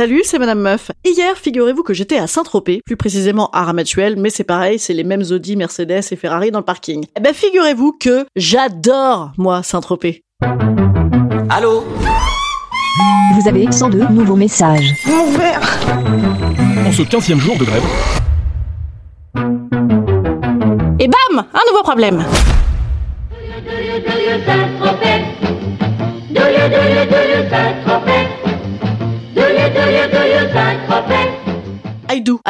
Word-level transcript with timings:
Salut, 0.00 0.22
c'est 0.24 0.38
Madame 0.38 0.60
Meuf. 0.60 0.90
Hier, 1.04 1.36
figurez-vous 1.36 1.82
que 1.82 1.92
j'étais 1.92 2.16
à 2.16 2.26
Saint-Tropez, 2.26 2.80
plus 2.86 2.96
précisément 2.96 3.50
à 3.50 3.64
Ramatuel, 3.64 4.16
mais 4.16 4.30
c'est 4.30 4.44
pareil, 4.44 4.78
c'est 4.78 4.94
les 4.94 5.04
mêmes 5.04 5.24
Audi, 5.30 5.56
Mercedes 5.56 6.00
et 6.10 6.16
Ferrari 6.16 6.50
dans 6.50 6.60
le 6.60 6.64
parking. 6.64 7.04
Eh 7.18 7.20
ben, 7.20 7.34
figurez-vous 7.34 7.98
que 8.00 8.24
j'adore, 8.34 9.32
moi, 9.36 9.62
Saint-Tropez. 9.62 10.22
Allô 11.50 11.84
Vous 13.34 13.46
avez 13.46 13.70
102 13.70 14.08
nouveaux 14.08 14.36
messages. 14.36 14.90
En 15.06 16.92
ce 16.92 17.02
15 17.02 17.34
jour 17.36 17.58
de 17.58 17.64
grève, 17.66 17.84
Et 20.98 21.08
bam 21.08 21.44
Un 21.52 21.70
nouveau 21.70 21.82
problème 21.82 22.24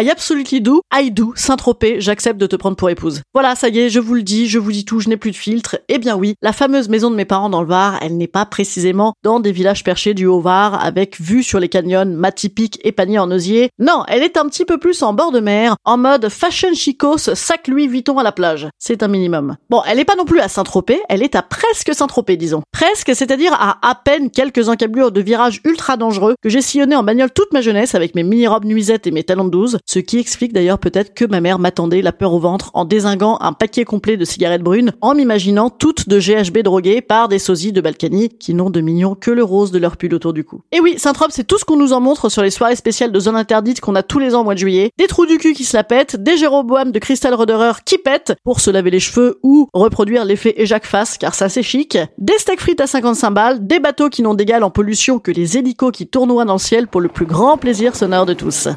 I 0.00 0.10
absolutely 0.10 0.60
do. 0.60 0.80
I 0.94 1.10
do. 1.10 1.32
Saint-Tropez, 1.34 2.00
j'accepte 2.00 2.40
de 2.40 2.46
te 2.46 2.54
prendre 2.54 2.76
pour 2.76 2.88
épouse. 2.88 3.22
Voilà, 3.34 3.56
ça 3.56 3.68
y 3.68 3.80
est, 3.80 3.90
je 3.90 3.98
vous 3.98 4.14
le 4.14 4.22
dis, 4.22 4.48
je 4.48 4.60
vous 4.60 4.70
dis 4.70 4.84
tout, 4.84 5.00
je 5.00 5.08
n'ai 5.08 5.16
plus 5.16 5.32
de 5.32 5.36
filtre. 5.36 5.80
Eh 5.88 5.98
bien 5.98 6.14
oui, 6.14 6.34
la 6.40 6.52
fameuse 6.52 6.88
maison 6.88 7.10
de 7.10 7.16
mes 7.16 7.24
parents 7.24 7.50
dans 7.50 7.62
le 7.62 7.66
Var, 7.66 7.98
elle 8.00 8.16
n'est 8.16 8.28
pas 8.28 8.46
précisément 8.46 9.14
dans 9.24 9.40
des 9.40 9.50
villages 9.50 9.82
perchés 9.82 10.14
du 10.14 10.26
Haut-Var 10.26 10.80
avec 10.80 11.20
vue 11.20 11.42
sur 11.42 11.58
les 11.58 11.68
canyons, 11.68 12.06
Matipic 12.06 12.78
et 12.84 12.92
panier 12.92 13.18
en 13.18 13.28
osier. 13.32 13.70
Non, 13.80 14.04
elle 14.06 14.22
est 14.22 14.36
un 14.36 14.46
petit 14.46 14.64
peu 14.64 14.78
plus 14.78 15.02
en 15.02 15.14
bord 15.14 15.32
de 15.32 15.40
mer, 15.40 15.74
en 15.84 15.98
mode 15.98 16.28
fashion 16.28 16.74
chicos, 16.74 17.34
sac 17.34 17.66
Louis 17.66 17.88
Vuitton 17.88 18.18
à 18.18 18.22
la 18.22 18.30
plage. 18.30 18.68
C'est 18.78 19.02
un 19.02 19.08
minimum. 19.08 19.56
Bon, 19.68 19.82
elle 19.84 19.98
est 19.98 20.04
pas 20.04 20.14
non 20.14 20.26
plus 20.26 20.38
à 20.38 20.46
Saint-Tropez, 20.46 21.00
elle 21.08 21.24
est 21.24 21.34
à 21.34 21.42
presque 21.42 21.92
Saint-Tropez, 21.92 22.36
disons. 22.36 22.62
Presque, 22.70 23.16
c'est-à-dire 23.16 23.52
à 23.54 23.78
à 23.82 23.96
peine 23.96 24.30
quelques 24.30 24.68
encablures 24.68 25.10
de 25.10 25.20
virages 25.20 25.60
ultra 25.64 25.96
dangereux 25.96 26.36
que 26.40 26.48
j'ai 26.48 26.62
sillonné 26.62 26.94
en 26.94 27.02
bagnole 27.02 27.32
toute 27.32 27.52
ma 27.52 27.62
jeunesse 27.62 27.96
avec 27.96 28.14
mes 28.14 28.22
mini-robes 28.22 28.64
nuisettes 28.64 29.06
et 29.06 29.10
mes 29.10 29.24
talons 29.24 29.44
de 29.44 29.50
12, 29.50 29.78
ce 29.90 30.00
qui 30.00 30.18
explique 30.18 30.52
d'ailleurs 30.52 30.78
peut-être 30.78 31.14
que 31.14 31.24
ma 31.24 31.40
mère 31.40 31.58
m'attendait 31.58 32.02
la 32.02 32.12
peur 32.12 32.34
au 32.34 32.38
ventre 32.38 32.70
en 32.74 32.84
désinguant 32.84 33.38
un 33.40 33.54
paquet 33.54 33.86
complet 33.86 34.18
de 34.18 34.24
cigarettes 34.26 34.60
brunes 34.60 34.92
en 35.00 35.14
m'imaginant 35.14 35.70
toutes 35.70 36.10
de 36.10 36.18
GHB 36.20 36.58
droguées 36.58 37.00
par 37.00 37.28
des 37.28 37.38
sosies 37.38 37.72
de 37.72 37.80
Balkany 37.80 38.28
qui 38.28 38.52
n'ont 38.52 38.68
de 38.68 38.82
mignon 38.82 39.14
que 39.14 39.30
le 39.30 39.42
rose 39.42 39.70
de 39.70 39.78
leur 39.78 39.96
pull 39.96 40.12
autour 40.12 40.34
du 40.34 40.44
cou. 40.44 40.60
Et 40.72 40.80
oui, 40.80 40.96
Saint-Trope, 40.98 41.30
c'est 41.32 41.44
tout 41.44 41.56
ce 41.56 41.64
qu'on 41.64 41.78
nous 41.78 41.94
en 41.94 42.02
montre 42.02 42.28
sur 42.28 42.42
les 42.42 42.50
soirées 42.50 42.76
spéciales 42.76 43.12
de 43.12 43.18
zone 43.18 43.34
interdite 43.34 43.80
qu'on 43.80 43.94
a 43.94 44.02
tous 44.02 44.18
les 44.18 44.34
ans 44.34 44.42
au 44.42 44.44
mois 44.44 44.52
de 44.52 44.58
juillet. 44.58 44.90
Des 44.98 45.06
trous 45.06 45.24
du 45.24 45.38
cul 45.38 45.54
qui 45.54 45.64
se 45.64 45.74
la 45.74 45.84
pètent, 45.84 46.22
des 46.22 46.36
Jéroboam 46.36 46.92
de 46.92 46.98
Crystal 46.98 47.32
Roderer 47.32 47.82
qui 47.86 47.96
pètent 47.96 48.34
pour 48.44 48.60
se 48.60 48.70
laver 48.70 48.90
les 48.90 49.00
cheveux 49.00 49.38
ou 49.42 49.70
reproduire 49.72 50.26
l'effet 50.26 50.52
éjac 50.58 50.84
face 50.84 51.16
car 51.16 51.34
ça 51.34 51.48
c'est 51.48 51.62
chic, 51.62 51.96
des 52.18 52.36
steaks 52.36 52.60
frites 52.60 52.82
à 52.82 52.86
55 52.86 53.30
balles, 53.30 53.66
des 53.66 53.80
bateaux 53.80 54.10
qui 54.10 54.20
n'ont 54.20 54.34
d'égal 54.34 54.64
en 54.64 54.70
pollution 54.70 55.18
que 55.18 55.30
les 55.30 55.56
hélicos 55.56 55.92
qui 55.92 56.06
tournoient 56.06 56.44
dans 56.44 56.52
le 56.52 56.58
ciel 56.58 56.88
pour 56.88 57.00
le 57.00 57.08
plus 57.08 57.24
grand 57.24 57.56
plaisir 57.56 57.96
sonore 57.96 58.26
de 58.26 58.34
tous. 58.34 58.68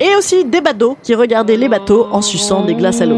Et 0.00 0.14
aussi 0.16 0.44
des 0.44 0.60
badauds 0.60 0.96
qui 1.02 1.14
regardaient 1.14 1.56
les 1.56 1.68
bateaux 1.68 2.06
en 2.12 2.22
suçant 2.22 2.64
des 2.64 2.74
glaces 2.74 3.00
à 3.00 3.06
l'eau. 3.06 3.16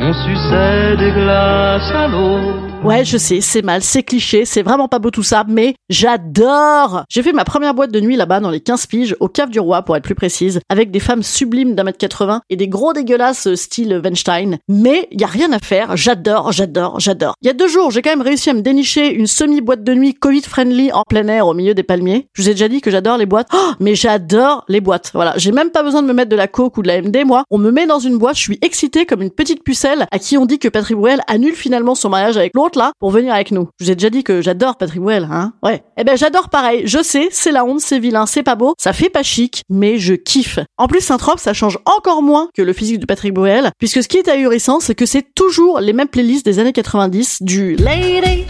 On 0.00 0.12
suçait 0.12 0.96
des 0.96 1.10
glaces 1.12 1.92
à 1.92 2.08
l'eau. 2.08 2.67
Ouais, 2.84 3.04
je 3.04 3.18
sais, 3.18 3.40
c'est 3.40 3.62
mal, 3.62 3.82
c'est 3.82 4.04
cliché, 4.04 4.44
c'est 4.44 4.62
vraiment 4.62 4.86
pas 4.86 5.00
beau 5.00 5.10
tout 5.10 5.24
ça, 5.24 5.44
mais 5.48 5.74
j'adore 5.90 7.02
J'ai 7.08 7.24
fait 7.24 7.32
ma 7.32 7.44
première 7.44 7.74
boîte 7.74 7.90
de 7.90 7.98
nuit 7.98 8.14
là-bas 8.14 8.38
dans 8.38 8.50
les 8.50 8.60
15 8.60 8.86
piges, 8.86 9.16
au 9.18 9.26
Cave 9.26 9.50
du 9.50 9.58
Roi 9.58 9.82
pour 9.82 9.96
être 9.96 10.04
plus 10.04 10.14
précise, 10.14 10.60
avec 10.68 10.92
des 10.92 11.00
femmes 11.00 11.24
sublimes 11.24 11.74
d'un 11.74 11.82
mètre 11.82 11.98
80 11.98 12.42
et 12.48 12.56
des 12.56 12.68
gros 12.68 12.92
dégueulasses 12.92 13.48
euh, 13.48 13.56
style 13.56 14.00
Weinstein. 14.02 14.58
Mais 14.68 15.08
y 15.10 15.24
a 15.24 15.26
rien 15.26 15.52
à 15.52 15.58
faire, 15.58 15.96
j'adore, 15.96 16.52
j'adore, 16.52 17.00
j'adore. 17.00 17.34
Il 17.42 17.48
y 17.48 17.50
a 17.50 17.52
deux 17.52 17.66
jours, 17.66 17.90
j'ai 17.90 18.00
quand 18.00 18.10
même 18.10 18.22
réussi 18.22 18.48
à 18.48 18.54
me 18.54 18.62
dénicher 18.62 19.12
une 19.12 19.26
semi-boîte 19.26 19.82
de 19.82 19.94
nuit 19.94 20.14
Covid-friendly 20.14 20.92
en 20.92 21.02
plein 21.02 21.26
air 21.26 21.48
au 21.48 21.54
milieu 21.54 21.74
des 21.74 21.82
palmiers. 21.82 22.28
Je 22.34 22.42
vous 22.42 22.48
ai 22.48 22.52
déjà 22.52 22.68
dit 22.68 22.80
que 22.80 22.92
j'adore 22.92 23.18
les 23.18 23.26
boîtes. 23.26 23.48
Oh, 23.52 23.72
mais 23.80 23.96
j'adore 23.96 24.64
les 24.68 24.80
boîtes. 24.80 25.10
Voilà, 25.14 25.34
j'ai 25.36 25.50
même 25.50 25.70
pas 25.70 25.82
besoin 25.82 26.02
de 26.02 26.06
me 26.06 26.12
mettre 26.12 26.30
de 26.30 26.36
la 26.36 26.46
coke 26.46 26.78
ou 26.78 26.82
de 26.82 26.88
la 26.88 27.02
MD, 27.02 27.24
moi. 27.26 27.42
On 27.50 27.58
me 27.58 27.72
met 27.72 27.86
dans 27.86 27.98
une 27.98 28.18
boîte, 28.18 28.36
je 28.36 28.42
suis 28.42 28.58
excitée 28.62 29.04
comme 29.04 29.20
une 29.20 29.32
petite 29.32 29.64
pucelle 29.64 30.06
à 30.12 30.20
qui 30.20 30.38
on 30.38 30.46
dit 30.46 30.60
que 30.60 30.68
Patrick 30.68 30.96
Bruel 30.96 31.22
annule 31.26 31.54
finalement 31.56 31.96
son 31.96 32.08
mariage 32.08 32.36
avec 32.36 32.52
l'autre 32.54 32.67
là 32.76 32.92
pour 32.98 33.10
venir 33.10 33.32
avec 33.32 33.50
nous. 33.50 33.68
Je 33.78 33.84
vous 33.84 33.90
ai 33.90 33.94
déjà 33.94 34.10
dit 34.10 34.24
que 34.24 34.42
j'adore 34.42 34.76
Patrick 34.76 35.00
Bruel, 35.00 35.28
hein. 35.30 35.52
Ouais. 35.62 35.82
Eh 35.96 36.04
ben 36.04 36.16
j'adore 36.16 36.48
pareil. 36.48 36.82
Je 36.84 37.02
sais, 37.02 37.28
c'est 37.30 37.52
la 37.52 37.64
honte, 37.64 37.80
c'est 37.80 37.98
vilain, 37.98 38.26
c'est 38.26 38.42
pas 38.42 38.54
beau, 38.54 38.74
ça 38.78 38.92
fait 38.92 39.10
pas 39.10 39.22
chic, 39.22 39.62
mais 39.68 39.98
je 39.98 40.14
kiffe. 40.14 40.58
En 40.76 40.86
plus, 40.88 41.00
Saint-Trope, 41.00 41.38
ça 41.38 41.52
change 41.52 41.78
encore 41.84 42.22
moins 42.22 42.48
que 42.54 42.62
le 42.62 42.72
physique 42.72 42.98
de 42.98 43.06
Patrick 43.06 43.32
Bruel, 43.34 43.70
puisque 43.78 44.02
ce 44.02 44.08
qui 44.08 44.18
est 44.18 44.28
ahurissant, 44.28 44.80
c'est 44.80 44.94
que 44.94 45.06
c'est 45.06 45.34
toujours 45.34 45.80
les 45.80 45.92
mêmes 45.92 46.08
playlists 46.08 46.44
des 46.44 46.58
années 46.58 46.72
90 46.72 47.42
du 47.42 47.76
Lady 47.76 48.44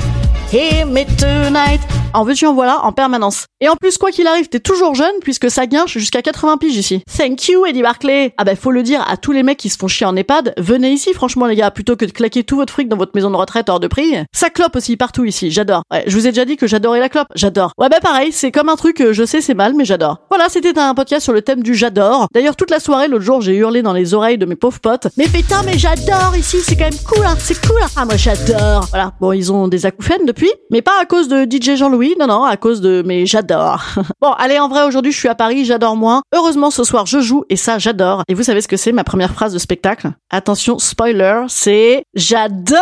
Hear 0.53 0.87
Me 0.87 1.05
Tonight. 1.19 1.98
En 2.15 2.25
veux-tu 2.25 2.47
en 2.47 2.55
voilà 2.55 2.85
en 2.85 2.93
permanence. 2.93 3.45
Et 3.61 3.69
en 3.69 3.77
plus, 3.77 3.99
quoi 3.99 4.11
qu'il 4.11 4.27
arrive, 4.27 4.49
t'es 4.49 4.61
toujours 4.61 4.95
jeune 4.95 5.13
puisque 5.21 5.51
ça 5.51 5.67
guinche 5.67 5.93
jusqu'à 5.99 6.23
80 6.23 6.57
piges 6.57 6.77
ici. 6.77 7.03
Thank 7.17 7.49
you, 7.49 7.67
Eddie 7.67 7.83
Barclay. 7.83 8.33
Ah 8.39 8.45
bah 8.45 8.57
faut 8.57 8.71
le 8.71 8.83
dire 8.83 9.05
à 9.09 9.17
tous 9.19 9.33
les 9.33 9.43
mecs 9.43 9.59
qui 9.59 9.69
se 9.69 9.77
font 9.77 9.89
chier 9.89 10.07
en 10.07 10.17
EHPAD, 10.17 10.55
venez 10.57 10.91
ici 10.91 11.13
franchement 11.13 11.47
les 11.47 11.55
gars, 11.55 11.71
plutôt 11.71 11.97
que 11.97 12.07
de 12.07 12.11
claquer 12.11 12.45
tout 12.45 12.57
votre 12.57 12.73
fric 12.73 12.89
dans 12.89 12.97
votre 12.97 13.13
maison 13.15 13.31
de 13.31 13.37
retraite 13.37 13.69
hors 13.69 13.79
de 13.79 13.89
prix. 13.89 14.15
Ça 14.33 14.49
clope 14.49 14.75
aussi 14.77 14.97
partout 14.97 15.25
ici, 15.27 15.51
j'adore. 15.51 15.83
Ouais, 15.93 16.03
je 16.07 16.17
vous 16.17 16.27
ai 16.27 16.31
déjà 16.31 16.45
dit 16.47 16.57
que 16.57 16.67
j'adorais 16.67 16.99
la 16.99 17.09
clope, 17.11 17.29
j'adore. 17.35 17.73
Ouais 17.79 17.89
bah 17.91 17.99
pareil, 18.01 18.33
c'est 18.33 18.51
comme 18.53 18.69
un 18.71 18.77
truc, 18.77 19.01
euh, 19.03 19.13
je 19.13 19.25
sais 19.25 19.41
c'est 19.43 19.55
mal, 19.55 19.75
mais 19.75 19.85
j'adore. 19.85 20.19
Voilà, 20.31 20.49
c'était 20.49 20.77
un 20.79 20.95
podcast 20.95 21.23
sur 21.25 21.33
le 21.35 21.43
thème 21.43 21.63
du 21.63 21.75
j'adore. 21.75 22.29
D'ailleurs, 22.33 22.57
toute 22.57 22.71
la 22.71 22.81
soirée, 22.81 23.09
l'autre 23.09 23.25
jour, 23.25 23.43
j'ai 23.43 23.55
hurlé 23.55 23.83
dans 23.83 23.93
les 23.93 24.15
oreilles 24.15 24.39
de 24.39 24.47
mes 24.47 24.57
pauvres 24.57 24.81
potes. 24.81 25.09
Mais 25.19 25.27
putain, 25.27 25.63
mais 25.65 25.77
j'adore 25.77 26.35
ici, 26.37 26.57
c'est 26.63 26.75
quand 26.77 26.85
même 26.91 26.99
cool, 27.07 27.25
hein, 27.27 27.37
c'est 27.39 27.61
cool. 27.67 27.83
hein. 27.83 27.89
Ah 27.97 28.05
moi 28.07 28.17
j'adore. 28.17 28.87
Voilà, 28.91 29.13
bon 29.21 29.33
ils 29.33 29.53
ont 29.53 29.69
des 29.69 29.85
acouphènes 29.85 30.25
depuis, 30.27 30.51
mais 30.71 30.81
pas 30.81 30.99
à 31.03 31.05
cause 31.05 31.29
de 31.29 31.45
DJ 31.45 31.77
Jean-Louis, 31.77 31.98
non 32.19 32.27
non, 32.27 32.45
à 32.45 32.57
cause 32.57 32.81
de 32.81 33.03
mais 33.05 33.27
j'adore. 33.27 33.83
bon, 34.21 34.33
allez, 34.33 34.59
en 34.59 34.69
vrai, 34.69 34.85
aujourd'hui, 34.85 35.13
je 35.13 35.19
suis 35.19 35.29
à 35.29 35.35
Paris, 35.35 35.65
j'adore 35.65 35.97
moins. 35.97 36.23
Heureusement, 36.35 36.71
ce 36.71 36.85
soir, 36.85 37.07
je 37.07 37.21
joue 37.21 37.45
et 37.49 37.57
ça, 37.57 37.79
j'adore. 37.79 38.23
Et 38.29 38.35
vous 38.35 38.43
savez 38.43 38.61
ce 38.61 38.69
que 38.69 38.77
c'est 38.77 38.93
ma 38.93 39.05
première 39.05 39.33
phrase 39.33 39.53
de 39.53 39.59
spectacle? 39.59 40.13
Attention, 40.31 40.79
spoiler, 40.79 41.45
c'est 41.49 42.05
j'adore. 42.15 42.79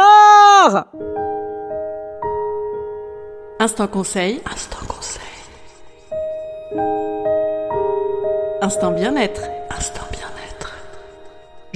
Instant 3.59 3.87
conseil. 3.87 4.40
Instant 4.52 4.87
conseil. 4.87 5.23
Instant 8.61 8.90
bien-être. 8.90 9.40
Instant 9.40 9.43
bien-être. 9.43 9.56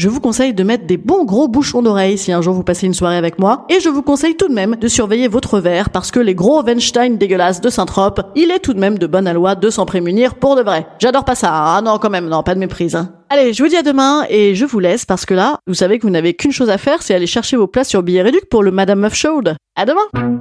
Je 0.01 0.09
vous 0.09 0.21
conseille 0.21 0.55
de 0.55 0.65
mettre 0.65 0.87
des 0.87 0.97
bons 0.97 1.27
gros 1.27 1.47
bouchons 1.47 1.83
d'oreilles 1.83 2.17
si 2.17 2.33
un 2.33 2.41
jour 2.41 2.55
vous 2.55 2.63
passez 2.63 2.87
une 2.87 2.95
soirée 2.95 3.19
avec 3.19 3.39
moi. 3.39 3.67
Et 3.69 3.81
je 3.81 3.91
vous 3.91 4.01
conseille 4.01 4.35
tout 4.35 4.49
de 4.49 4.55
même 4.55 4.77
de 4.77 4.89
surveiller 4.89 5.29
votre 5.29 5.61
verre 5.61 5.91
parce 5.91 6.11
que 6.11 6.19
les 6.19 6.35
gros 6.35 6.63
Weinstein 6.63 7.19
dégueulasses 7.19 7.61
de 7.61 7.69
Saint-Trope, 7.69 8.23
il 8.35 8.51
est 8.51 8.61
tout 8.61 8.73
de 8.73 8.81
même 8.81 8.97
de 8.97 9.07
bonne 9.07 9.31
loi 9.31 9.57
de 9.57 9.69
s'en 9.69 9.85
prémunir 9.85 10.37
pour 10.37 10.57
de 10.57 10.63
vrai. 10.63 10.87
J'adore 11.01 11.27
pas 11.27 11.35
ça. 11.35 11.51
Ah 11.53 11.83
non, 11.85 11.99
quand 11.99 12.09
même, 12.09 12.31
non, 12.31 12.43
pas 12.43 12.55
de 12.55 12.61
méprise. 12.61 12.97
Hein. 12.97 13.13
Allez, 13.29 13.53
je 13.53 13.63
vous 13.63 13.69
dis 13.69 13.77
à 13.77 13.83
demain 13.83 14.25
et 14.31 14.55
je 14.55 14.65
vous 14.65 14.81
laisse 14.81 15.05
parce 15.05 15.27
que 15.27 15.35
là, 15.35 15.59
vous 15.67 15.75
savez 15.75 15.99
que 15.99 16.05
vous 16.05 16.11
n'avez 16.11 16.33
qu'une 16.33 16.51
chose 16.51 16.71
à 16.71 16.79
faire, 16.79 17.03
c'est 17.03 17.13
aller 17.13 17.27
chercher 17.27 17.59
vos 17.59 17.67
places 17.67 17.91
sur 17.91 18.03
Billet 18.03 18.23
Réduc 18.23 18.49
pour 18.49 18.63
le 18.63 18.71
Madame 18.71 19.01
Meuf 19.01 19.15
Show. 19.15 19.43
À 19.77 19.85
demain! 19.85 20.40